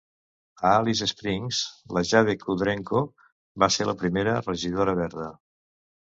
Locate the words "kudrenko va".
2.43-3.69